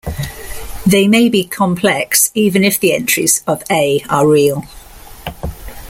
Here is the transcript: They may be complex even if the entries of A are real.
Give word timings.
They 0.83 1.07
may 1.07 1.29
be 1.29 1.45
complex 1.45 2.31
even 2.33 2.63
if 2.63 2.79
the 2.79 2.91
entries 2.91 3.43
of 3.45 3.61
A 3.69 4.03
are 4.09 4.27
real. 4.27 4.65